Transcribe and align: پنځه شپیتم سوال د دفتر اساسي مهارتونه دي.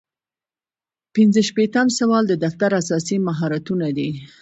پنځه 1.15 1.39
شپیتم 1.49 1.87
سوال 1.99 2.23
د 2.27 2.33
دفتر 2.43 2.71
اساسي 2.81 3.17
مهارتونه 3.27 3.87
دي. 3.97 4.09